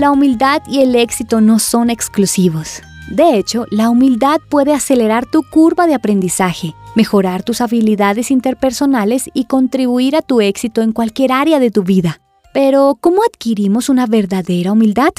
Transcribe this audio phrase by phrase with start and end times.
[0.00, 2.82] La humildad y el éxito no son exclusivos.
[3.08, 9.44] De hecho, la humildad puede acelerar tu curva de aprendizaje, mejorar tus habilidades interpersonales y
[9.44, 12.20] contribuir a tu éxito en cualquier área de tu vida.
[12.52, 15.12] Pero, ¿cómo adquirimos una verdadera humildad?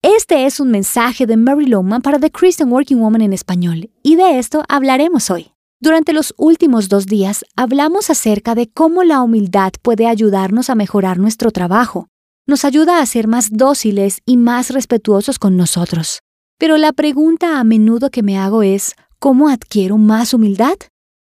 [0.00, 4.16] Este es un mensaje de Mary Lowman para The Christian Working Woman en español, y
[4.16, 5.52] de esto hablaremos hoy.
[5.80, 11.18] Durante los últimos dos días hablamos acerca de cómo la humildad puede ayudarnos a mejorar
[11.18, 12.08] nuestro trabajo.
[12.48, 16.18] Nos ayuda a ser más dóciles y más respetuosos con nosotros.
[16.58, 20.74] Pero la pregunta a menudo que me hago es, ¿cómo adquiero más humildad?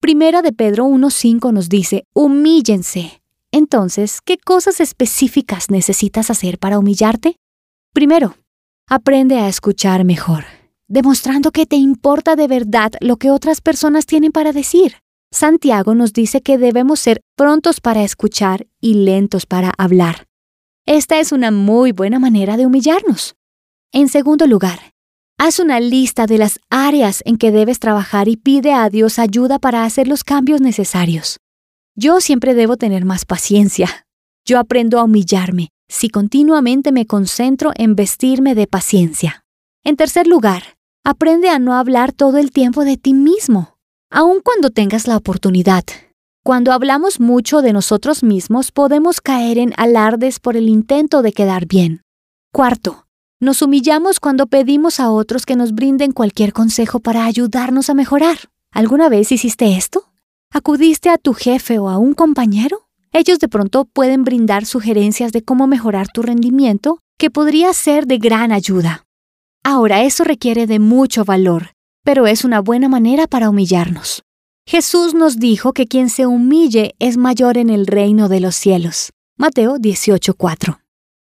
[0.00, 3.20] Primera de Pedro 1.5 nos dice, humíllense.
[3.50, 7.36] Entonces, ¿qué cosas específicas necesitas hacer para humillarte?
[7.92, 8.36] Primero,
[8.86, 10.44] Aprende a escuchar mejor,
[10.88, 14.96] demostrando que te importa de verdad lo que otras personas tienen para decir.
[15.32, 20.26] Santiago nos dice que debemos ser prontos para escuchar y lentos para hablar.
[20.86, 23.36] Esta es una muy buena manera de humillarnos.
[23.90, 24.92] En segundo lugar,
[25.38, 29.58] haz una lista de las áreas en que debes trabajar y pide a Dios ayuda
[29.58, 31.38] para hacer los cambios necesarios.
[31.96, 34.06] Yo siempre debo tener más paciencia.
[34.44, 39.42] Yo aprendo a humillarme, si continuamente me concentro en vestirme de paciencia.
[39.84, 43.78] En tercer lugar, aprende a no hablar todo el tiempo de ti mismo,
[44.10, 45.84] aun cuando tengas la oportunidad.
[46.46, 51.64] Cuando hablamos mucho de nosotros mismos podemos caer en alardes por el intento de quedar
[51.64, 52.02] bien.
[52.52, 53.06] Cuarto,
[53.40, 58.36] nos humillamos cuando pedimos a otros que nos brinden cualquier consejo para ayudarnos a mejorar.
[58.72, 60.12] ¿Alguna vez hiciste esto?
[60.52, 62.88] ¿Acudiste a tu jefe o a un compañero?
[63.10, 68.18] Ellos de pronto pueden brindar sugerencias de cómo mejorar tu rendimiento que podría ser de
[68.18, 69.06] gran ayuda.
[69.62, 71.70] Ahora, eso requiere de mucho valor,
[72.04, 74.24] pero es una buena manera para humillarnos.
[74.66, 79.10] Jesús nos dijo que quien se humille es mayor en el reino de los cielos.
[79.36, 80.80] Mateo 18:4.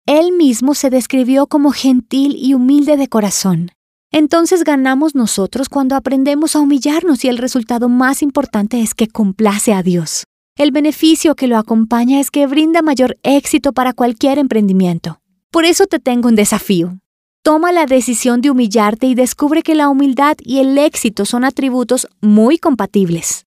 [0.06, 3.70] Él mismo se describió como gentil y humilde de corazón.
[4.10, 9.72] Entonces ganamos nosotros cuando aprendemos a humillarnos y el resultado más importante es que complace
[9.72, 10.24] a Dios.
[10.58, 15.20] El beneficio que lo acompaña es que brinda mayor éxito para cualquier emprendimiento.
[15.50, 16.98] Por eso te tengo un desafío.
[17.44, 22.06] Toma la decisión de humillarte y descubre que la humildad y el éxito son atributos
[22.20, 23.46] muy compatibles.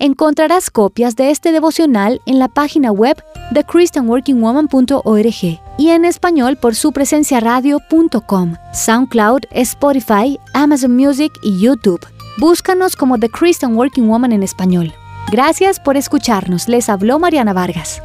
[0.00, 3.16] Encontrarás copias de este devocional en la página web
[3.52, 12.04] de christianworkingwoman.org y en español por su presencia radio.com, SoundCloud, Spotify, Amazon Music y YouTube.
[12.38, 14.92] Búscanos como The Christian Working Woman en español.
[15.30, 16.66] Gracias por escucharnos.
[16.66, 18.02] Les habló Mariana Vargas.